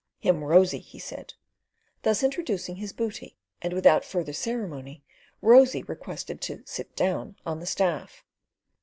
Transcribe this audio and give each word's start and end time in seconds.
"Him 0.19 0.43
Rosy!" 0.43 0.79
he 0.79 0.97
said, 0.97 1.35
thus 2.01 2.23
introducing 2.23 2.77
his 2.77 2.91
booty 2.91 3.37
and 3.61 3.71
without 3.71 4.03
further 4.03 4.33
ceremony 4.33 5.03
Rosy 5.43 5.83
requested 5.83 6.41
permission 6.41 6.63
to 6.65 6.71
"sit 6.71 6.95
down" 6.95 7.35
on 7.45 7.59
the 7.59 7.67
staff. 7.67 8.23